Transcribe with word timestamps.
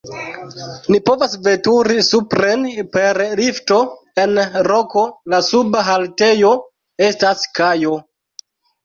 Ni 0.93 0.99
povas 1.07 1.33
veturi 1.47 2.05
supren 2.07 2.63
per 2.97 3.19
lifto 3.39 3.77
en 4.23 4.33
roko, 4.69 5.03
la 5.35 5.43
suba 5.49 5.85
haltejo 5.89 6.55
estas 7.09 7.45
kajo. 7.61 7.93